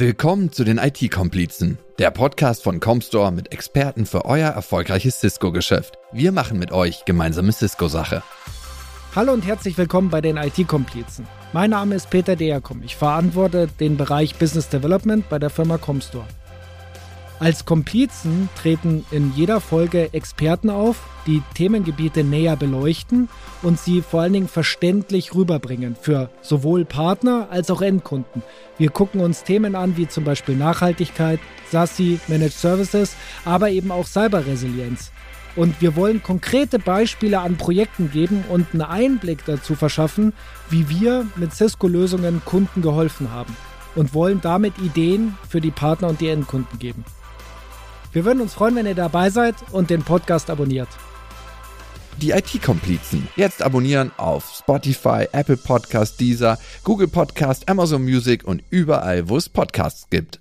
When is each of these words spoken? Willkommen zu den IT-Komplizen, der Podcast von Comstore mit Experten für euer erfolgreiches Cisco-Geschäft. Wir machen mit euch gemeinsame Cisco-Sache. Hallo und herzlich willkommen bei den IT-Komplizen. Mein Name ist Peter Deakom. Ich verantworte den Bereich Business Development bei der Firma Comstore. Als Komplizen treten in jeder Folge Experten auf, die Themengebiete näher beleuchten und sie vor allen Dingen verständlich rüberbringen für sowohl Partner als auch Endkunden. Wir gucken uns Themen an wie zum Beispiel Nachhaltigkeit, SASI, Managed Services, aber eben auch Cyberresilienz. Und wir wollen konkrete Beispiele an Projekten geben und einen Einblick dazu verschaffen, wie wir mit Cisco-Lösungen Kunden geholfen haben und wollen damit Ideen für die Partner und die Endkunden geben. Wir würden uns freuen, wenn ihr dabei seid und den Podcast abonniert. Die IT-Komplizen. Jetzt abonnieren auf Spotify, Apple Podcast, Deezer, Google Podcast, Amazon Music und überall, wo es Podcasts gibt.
Willkommen 0.00 0.50
zu 0.50 0.64
den 0.64 0.78
IT-Komplizen, 0.78 1.76
der 1.98 2.10
Podcast 2.10 2.62
von 2.62 2.80
Comstore 2.80 3.30
mit 3.32 3.52
Experten 3.52 4.06
für 4.06 4.24
euer 4.24 4.48
erfolgreiches 4.48 5.20
Cisco-Geschäft. 5.20 5.98
Wir 6.10 6.32
machen 6.32 6.58
mit 6.58 6.72
euch 6.72 7.04
gemeinsame 7.04 7.52
Cisco-Sache. 7.52 8.22
Hallo 9.14 9.34
und 9.34 9.44
herzlich 9.44 9.76
willkommen 9.76 10.08
bei 10.08 10.22
den 10.22 10.38
IT-Komplizen. 10.38 11.26
Mein 11.52 11.68
Name 11.68 11.96
ist 11.96 12.08
Peter 12.08 12.34
Deakom. 12.34 12.82
Ich 12.82 12.96
verantworte 12.96 13.68
den 13.78 13.98
Bereich 13.98 14.36
Business 14.36 14.70
Development 14.70 15.28
bei 15.28 15.38
der 15.38 15.50
Firma 15.50 15.76
Comstore. 15.76 16.24
Als 17.40 17.64
Komplizen 17.64 18.50
treten 18.54 19.06
in 19.10 19.32
jeder 19.34 19.62
Folge 19.62 20.12
Experten 20.12 20.68
auf, 20.68 20.98
die 21.26 21.42
Themengebiete 21.54 22.22
näher 22.22 22.54
beleuchten 22.54 23.30
und 23.62 23.80
sie 23.80 24.02
vor 24.02 24.20
allen 24.20 24.34
Dingen 24.34 24.48
verständlich 24.48 25.34
rüberbringen 25.34 25.96
für 25.98 26.28
sowohl 26.42 26.84
Partner 26.84 27.48
als 27.50 27.70
auch 27.70 27.80
Endkunden. 27.80 28.42
Wir 28.76 28.90
gucken 28.90 29.22
uns 29.22 29.42
Themen 29.42 29.74
an 29.74 29.96
wie 29.96 30.06
zum 30.06 30.24
Beispiel 30.24 30.54
Nachhaltigkeit, 30.54 31.40
SASI, 31.70 32.20
Managed 32.28 32.52
Services, 32.52 33.16
aber 33.46 33.70
eben 33.70 33.90
auch 33.90 34.06
Cyberresilienz. 34.06 35.10
Und 35.56 35.80
wir 35.80 35.96
wollen 35.96 36.22
konkrete 36.22 36.78
Beispiele 36.78 37.40
an 37.40 37.56
Projekten 37.56 38.10
geben 38.10 38.44
und 38.50 38.66
einen 38.74 38.82
Einblick 38.82 39.46
dazu 39.46 39.74
verschaffen, 39.74 40.34
wie 40.68 40.90
wir 40.90 41.26
mit 41.36 41.54
Cisco-Lösungen 41.54 42.42
Kunden 42.44 42.82
geholfen 42.82 43.32
haben 43.32 43.56
und 43.94 44.12
wollen 44.12 44.42
damit 44.42 44.78
Ideen 44.78 45.38
für 45.48 45.62
die 45.62 45.70
Partner 45.70 46.08
und 46.08 46.20
die 46.20 46.28
Endkunden 46.28 46.78
geben. 46.78 47.02
Wir 48.12 48.24
würden 48.24 48.40
uns 48.40 48.54
freuen, 48.54 48.74
wenn 48.74 48.86
ihr 48.86 48.94
dabei 48.94 49.30
seid 49.30 49.54
und 49.70 49.88
den 49.88 50.02
Podcast 50.02 50.50
abonniert. 50.50 50.88
Die 52.20 52.32
IT-Komplizen. 52.32 53.28
Jetzt 53.36 53.62
abonnieren 53.62 54.10
auf 54.16 54.52
Spotify, 54.58 55.26
Apple 55.32 55.56
Podcast, 55.56 56.20
Deezer, 56.20 56.58
Google 56.82 57.08
Podcast, 57.08 57.68
Amazon 57.68 58.02
Music 58.02 58.44
und 58.44 58.62
überall, 58.68 59.28
wo 59.28 59.36
es 59.36 59.48
Podcasts 59.48 60.10
gibt. 60.10 60.40